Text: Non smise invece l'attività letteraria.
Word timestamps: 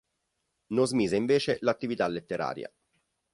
Non 0.69 0.87
smise 0.87 1.15
invece 1.15 1.59
l'attività 1.61 2.07
letteraria. 2.07 2.73